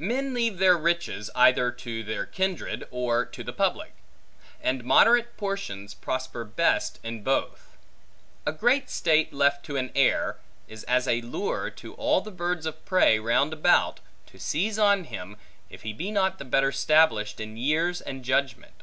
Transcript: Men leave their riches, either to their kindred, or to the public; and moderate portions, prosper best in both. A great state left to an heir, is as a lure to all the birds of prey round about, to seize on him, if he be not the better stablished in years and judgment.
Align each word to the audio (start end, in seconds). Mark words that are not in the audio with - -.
Men 0.00 0.34
leave 0.34 0.58
their 0.58 0.76
riches, 0.76 1.30
either 1.36 1.70
to 1.70 2.02
their 2.02 2.26
kindred, 2.26 2.88
or 2.90 3.24
to 3.24 3.44
the 3.44 3.52
public; 3.52 3.92
and 4.60 4.82
moderate 4.82 5.36
portions, 5.36 5.94
prosper 5.94 6.42
best 6.44 6.98
in 7.04 7.22
both. 7.22 7.76
A 8.44 8.50
great 8.50 8.90
state 8.90 9.32
left 9.32 9.64
to 9.66 9.76
an 9.76 9.92
heir, 9.94 10.38
is 10.66 10.82
as 10.90 11.06
a 11.06 11.20
lure 11.20 11.70
to 11.70 11.94
all 11.94 12.20
the 12.20 12.32
birds 12.32 12.66
of 12.66 12.84
prey 12.84 13.20
round 13.20 13.52
about, 13.52 14.00
to 14.26 14.40
seize 14.40 14.76
on 14.76 15.04
him, 15.04 15.36
if 15.68 15.82
he 15.82 15.92
be 15.92 16.10
not 16.10 16.38
the 16.38 16.44
better 16.44 16.72
stablished 16.72 17.38
in 17.38 17.56
years 17.56 18.00
and 18.00 18.24
judgment. 18.24 18.82